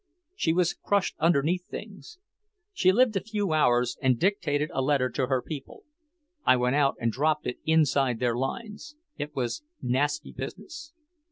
She 0.35 0.51
was 0.51 0.73
crushed 0.73 1.15
underneath 1.19 1.67
things. 1.67 2.17
She 2.73 2.91
lived 2.91 3.15
a 3.15 3.19
few 3.23 3.53
hours 3.53 3.99
and 4.01 4.17
dictated 4.19 4.71
a 4.73 4.81
letter 4.81 5.11
to 5.11 5.27
her 5.27 5.43
people. 5.43 5.83
I 6.43 6.57
went 6.57 6.75
out 6.75 6.95
and 6.99 7.11
dropped 7.11 7.45
it 7.45 7.59
inside 7.65 8.19
their 8.19 8.33
lines. 8.35 8.95
It 9.19 9.35
was 9.35 9.61
nasty 9.79 10.31
business. 10.31 10.93